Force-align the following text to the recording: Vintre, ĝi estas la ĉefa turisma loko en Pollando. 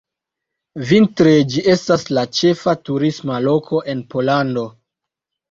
Vintre, 0.91 1.33
ĝi 1.53 1.63
estas 1.73 2.05
la 2.19 2.23
ĉefa 2.39 2.75
turisma 2.91 3.39
loko 3.49 3.83
en 3.95 4.03
Pollando. 4.17 4.67